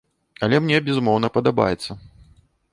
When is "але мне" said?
0.47-0.79